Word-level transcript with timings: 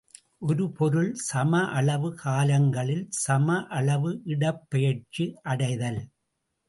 ஒரு 0.41 0.65
பொருள் 0.71 1.09
சமஅளவு 1.25 2.09
காலங்களில் 2.15 3.05
சமஅளவு 3.19 4.13
இடப்பெயர்ச்சி 4.25 5.27
அடைதல். 5.43 6.01